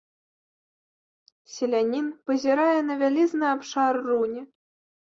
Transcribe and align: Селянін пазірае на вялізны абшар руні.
Селянін 1.57 2.09
пазірае 2.31 2.79
на 2.89 2.99
вялізны 3.05 3.45
абшар 3.55 3.93
руні. 4.11 4.41